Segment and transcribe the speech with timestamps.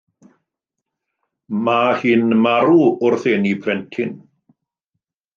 [1.67, 4.17] Mae hi'n marw wrth eni plentyn.